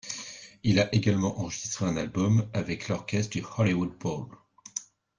Il 0.63 0.79
a 0.79 0.91
également 0.95 1.39
enregistré 1.41 1.85
un 1.85 1.95
album 1.95 2.49
avec 2.53 2.87
l'Orchestre 2.89 3.37
du 3.37 3.43
Hollywood 3.59 3.95
Bowl. 3.99 4.29